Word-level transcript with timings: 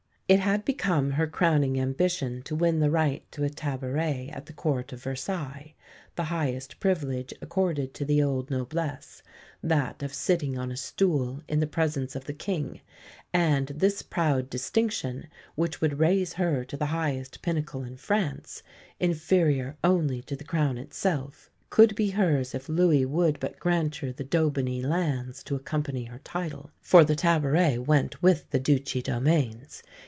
It 0.31 0.39
had 0.39 0.63
become 0.63 1.11
her 1.11 1.27
crowning 1.27 1.77
ambition 1.77 2.41
to 2.43 2.55
win 2.55 2.79
the 2.79 2.89
right 2.89 3.29
to 3.33 3.43
a 3.43 3.49
tabouret 3.49 4.29
at 4.31 4.45
the 4.45 4.53
Court 4.53 4.93
of 4.93 5.03
Versailles 5.03 5.73
the 6.15 6.23
highest 6.23 6.79
privilege 6.79 7.33
accorded 7.41 7.93
to 7.95 8.05
the 8.05 8.23
old 8.23 8.49
noblesse, 8.49 9.21
that 9.61 10.01
of 10.01 10.13
sitting 10.13 10.57
on 10.57 10.71
a 10.71 10.77
stool 10.77 11.41
in 11.49 11.59
the 11.59 11.67
presence 11.67 12.15
of 12.15 12.23
the 12.23 12.33
King; 12.33 12.79
and 13.33 13.73
this 13.75 14.01
proud 14.01 14.49
distinction, 14.49 15.27
which 15.55 15.81
would 15.81 15.99
raise 15.99 16.31
her 16.31 16.63
to 16.63 16.77
the 16.77 16.85
highest 16.85 17.41
pinnacle 17.41 17.83
in 17.83 17.97
France, 17.97 18.63
inferior 19.01 19.75
only 19.83 20.21
to 20.21 20.37
the 20.37 20.45
crown 20.45 20.77
itself, 20.77 21.51
could 21.69 21.93
be 21.93 22.11
hers 22.11 22.55
if 22.55 22.69
Louis 22.69 23.03
would 23.03 23.37
but 23.41 23.59
grant 23.59 23.97
her 23.97 24.13
the 24.13 24.23
d'Aubigny 24.23 24.81
lands 24.81 25.43
to 25.43 25.57
accompany 25.57 26.05
her 26.05 26.19
title, 26.19 26.71
for 26.79 27.03
the 27.03 27.17
tabouret 27.17 27.79
went 27.85 28.23
with 28.23 28.49
the 28.51 28.59
Duchy 28.61 29.01
domains. 29.01 29.83